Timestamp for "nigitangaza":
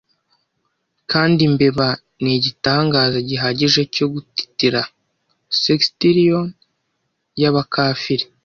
2.23-3.17